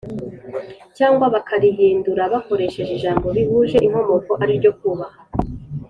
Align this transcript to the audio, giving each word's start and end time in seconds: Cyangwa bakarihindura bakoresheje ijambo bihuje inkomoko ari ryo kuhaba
Cyangwa 0.97 1.25
bakarihindura 1.33 2.23
bakoresheje 2.33 2.91
ijambo 2.97 3.27
bihuje 3.37 3.77
inkomoko 3.85 4.31
ari 4.43 4.53
ryo 4.59 4.71
kuhaba 4.79 5.17